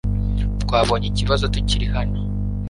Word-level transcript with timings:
Twabonye 0.63 1.05
ikibazo 1.09 1.43
tukiri 1.53 1.87
hano. 1.95 2.17